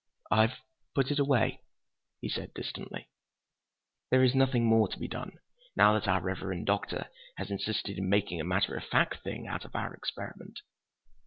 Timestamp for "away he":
1.19-2.27